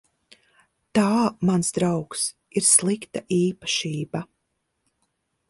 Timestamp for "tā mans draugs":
0.99-2.23